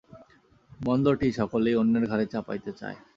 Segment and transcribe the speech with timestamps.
[0.79, 2.97] মন্দটি সকলেই অন্যের ঘাড়ে চাপাইতে চায়।